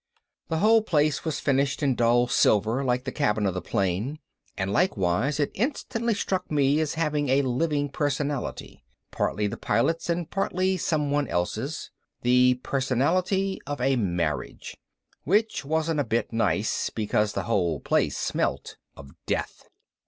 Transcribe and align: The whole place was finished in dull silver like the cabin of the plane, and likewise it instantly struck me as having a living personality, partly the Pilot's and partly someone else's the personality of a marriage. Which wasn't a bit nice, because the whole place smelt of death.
The 0.47 0.57
whole 0.57 0.81
place 0.81 1.23
was 1.23 1.39
finished 1.39 1.83
in 1.83 1.93
dull 1.93 2.25
silver 2.25 2.83
like 2.83 3.03
the 3.03 3.11
cabin 3.11 3.45
of 3.45 3.53
the 3.53 3.61
plane, 3.61 4.17
and 4.57 4.73
likewise 4.73 5.39
it 5.39 5.51
instantly 5.53 6.15
struck 6.15 6.49
me 6.49 6.79
as 6.79 6.95
having 6.95 7.29
a 7.29 7.43
living 7.43 7.87
personality, 7.87 8.83
partly 9.11 9.45
the 9.45 9.57
Pilot's 9.57 10.09
and 10.09 10.27
partly 10.27 10.75
someone 10.75 11.27
else's 11.27 11.91
the 12.23 12.55
personality 12.63 13.61
of 13.67 13.79
a 13.79 13.95
marriage. 13.95 14.75
Which 15.23 15.63
wasn't 15.63 15.99
a 15.99 16.03
bit 16.03 16.33
nice, 16.33 16.89
because 16.89 17.33
the 17.33 17.43
whole 17.43 17.79
place 17.79 18.17
smelt 18.17 18.77
of 18.97 19.11
death. 19.27 19.65